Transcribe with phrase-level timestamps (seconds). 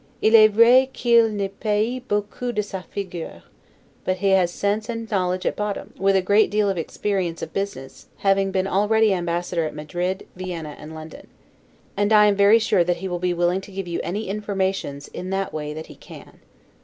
[0.19, 3.43] 'Il est vrai qui'il ne paie pas beaucaup de sa figure';
[4.03, 8.49] but he has sense and knowledge at bottom, with a great experience of business, having
[8.49, 11.27] been already Ambassador at Madrid, Vienna, and London.
[11.95, 15.07] And I am very sure that he will be willing to give you any informations,
[15.09, 16.39] in that way, that he can.